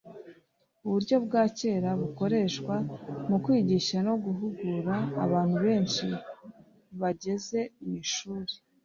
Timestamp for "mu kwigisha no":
3.29-4.13